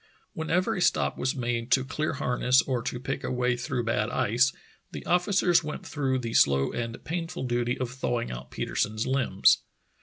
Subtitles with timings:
[0.33, 4.09] Whenever a stop was made to clear harness or to pick a way through bad
[4.09, 4.51] ice,
[4.91, 9.59] the officers went through the slow and painful duty of thawing out Petersen's limbs.